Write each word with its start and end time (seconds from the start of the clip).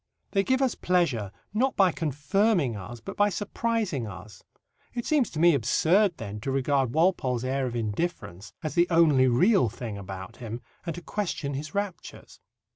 They 0.31 0.43
give 0.43 0.63
us 0.63 0.73
pleasure 0.73 1.31
not 1.53 1.75
by 1.75 1.91
confirming 1.91 2.75
us, 2.75 2.99
but 2.99 3.15
by 3.15 3.29
surprising 3.29 4.07
us. 4.07 4.41
It 4.95 5.05
seems 5.05 5.29
to 5.29 5.39
me 5.39 5.53
absurd, 5.53 6.17
then, 6.17 6.39
to 6.39 6.49
regard 6.49 6.95
Walpole's 6.95 7.43
air 7.43 7.67
of 7.67 7.75
indifference 7.75 8.51
as 8.63 8.73
the 8.73 8.87
only 8.89 9.27
real 9.27 9.69
thing 9.69 9.99
about 9.99 10.37
him 10.37 10.59
and 10.87 10.95
to 10.95 11.03
question 11.03 11.53
his 11.53 11.75
raptures. 11.75 12.39